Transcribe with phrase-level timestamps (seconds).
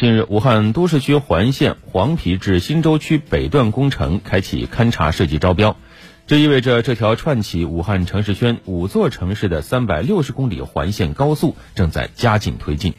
[0.00, 5.76] 近日武汉都市区环线黄陂至新洲区北段工程开启勘察设计招标
[6.26, 12.94] 这意味着这条串起武汉城市圈五座城市的三百六十公里环线高速正在加紧推进。